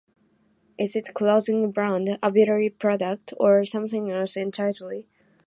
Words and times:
Is 0.79 0.95
it 0.95 1.09
a 1.09 1.13
clothing 1.13 1.69
brand, 1.71 2.17
a 2.23 2.31
beauty 2.31 2.71
product, 2.71 3.33
or 3.39 3.63
something 3.65 4.09
else 4.09 4.35
entirely? 4.35 5.05